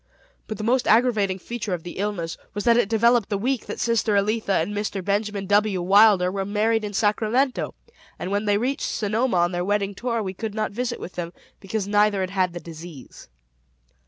[0.47, 3.79] But the most aggravating feature of the illness was that it developed the week that
[3.79, 5.05] sister Elitha and Mr.
[5.05, 5.79] Benjamin W.
[5.79, 7.75] Wilder were married in Sacramento;
[8.17, 11.33] and when they reached Sonoma on their wedding tour, we could not visit with them,
[11.59, 13.29] because neither had had the disease.